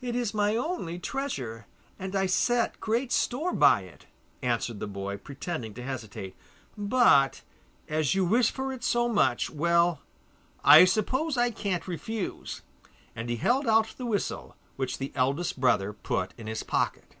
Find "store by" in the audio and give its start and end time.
3.10-3.80